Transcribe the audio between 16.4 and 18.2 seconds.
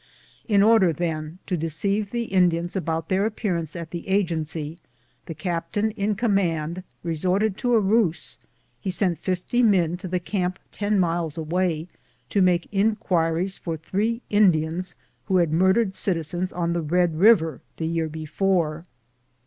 on the Red River the year